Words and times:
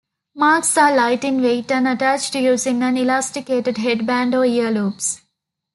Masks 0.33 0.79
are 0.79 0.95
light 0.95 1.23
in 1.23 1.43
weight 1.43 1.71
and 1.71 1.87
attached 1.87 2.33
using 2.33 2.81
an 2.81 2.97
elasticated 2.97 3.77
headband 3.77 4.33
or 4.33 4.43
ear 4.43 4.71
loops. 4.71 5.21